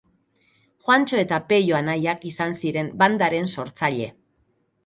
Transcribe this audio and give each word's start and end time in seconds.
Juantxo 0.85 1.19
eta 1.23 1.39
Peio 1.51 1.77
anaiak 1.81 2.25
izan 2.31 2.57
ziren 2.63 2.91
bandaren 3.03 3.55
sortzaile. 3.59 4.13